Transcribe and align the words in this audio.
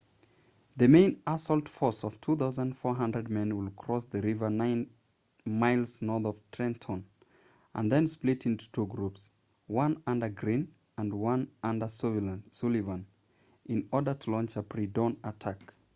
the 0.77 0.87
main 0.87 1.21
assault 1.27 1.69
force 1.69 2.03
of 2.03 2.19
2,400 2.21 3.29
men 3.29 3.55
would 3.55 3.75
cross 3.75 4.03
the 4.05 4.19
river 4.19 4.49
nine 4.49 4.89
miles 5.45 6.01
north 6.01 6.25
of 6.25 6.39
trenton 6.51 7.05
and 7.75 7.91
then 7.91 8.07
split 8.07 8.47
into 8.47 8.67
two 8.71 8.87
groups 8.87 9.29
one 9.67 10.01
under 10.07 10.27
greene 10.27 10.73
and 10.97 11.13
one 11.13 11.51
under 11.61 11.87
sullivan 11.87 13.05
in 13.67 13.87
order 13.91 14.15
to 14.15 14.31
launch 14.31 14.55
a 14.55 14.63
pre-dawn 14.63 15.15
attack 15.23 15.71